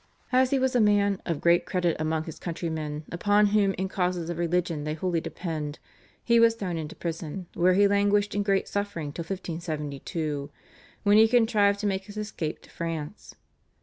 As 0.31 0.49
he 0.49 0.57
was 0.57 0.75
a 0.75 0.79
man 0.81 1.21
"of 1.27 1.41
great 1.41 1.63
credit 1.67 1.95
among 1.99 2.23
his 2.23 2.39
countrymen, 2.39 3.03
upon 3.11 3.45
whom 3.53 3.75
in 3.75 3.87
causes 3.87 4.31
of 4.31 4.39
religion 4.39 4.83
they 4.83 4.95
wholly 4.95 5.21
depend," 5.21 5.77
he 6.23 6.39
was 6.39 6.55
thrown 6.55 6.75
into 6.75 6.95
prison, 6.95 7.45
where 7.53 7.75
he 7.75 7.87
languished 7.87 8.33
in 8.33 8.41
great 8.41 8.67
suffering 8.67 9.11
till 9.13 9.21
1572, 9.21 10.49
when 11.03 11.17
he 11.17 11.27
contrived 11.27 11.79
to 11.81 11.85
make 11.85 12.05
his 12.05 12.17
escape 12.17 12.63
to 12.63 12.69
France. 12.71 13.35